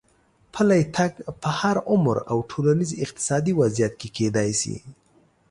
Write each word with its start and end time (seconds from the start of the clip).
پلی 0.53 0.83
تګ 0.95 1.11
په 1.41 1.49
هر 1.59 1.77
عمر 1.91 2.17
او 2.31 2.37
ټولنیز 2.51 2.91
اقتصادي 3.03 3.53
وضعیت 3.61 3.93
کې 4.01 4.09
کېدای 4.17 4.49
شي. 4.61 4.75